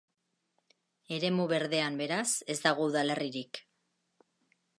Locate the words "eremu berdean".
1.17-1.99